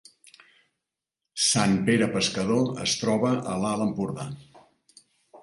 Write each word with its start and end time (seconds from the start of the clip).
Sant 1.47 1.75
Pere 1.89 2.07
Pescador 2.15 2.81
es 2.87 2.97
troba 3.03 3.35
a 3.53 3.61
l’Alt 3.67 3.87
Empordà 3.87 4.29